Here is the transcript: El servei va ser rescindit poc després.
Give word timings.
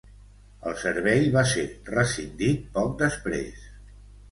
El 0.71 0.77
servei 0.83 1.21
va 1.35 1.43
ser 1.51 1.67
rescindit 1.91 2.65
poc 2.81 2.99
després. 3.05 3.71